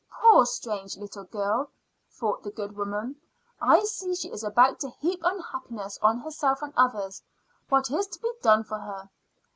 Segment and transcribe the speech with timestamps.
[0.19, 1.69] "Poor, strange little girl,"
[2.09, 3.17] thought the good woman.
[3.61, 7.21] "I see she is about to heap unhappiness on herself and others.
[7.69, 9.11] What is to be done for her?"